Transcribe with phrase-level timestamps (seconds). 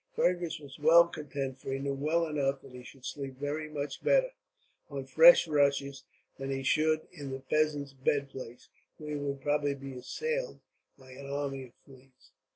[0.15, 4.01] Fergus was well content, for he knew well enough that he should sleep very much
[4.03, 4.31] better,
[4.89, 6.05] on fresh rushes,
[6.39, 8.67] than he should in the peasant's bed place,
[8.97, 10.59] where he would probably be assailed
[10.97, 12.31] by an army of fleas.